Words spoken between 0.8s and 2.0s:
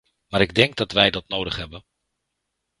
wij dat nodig hebben.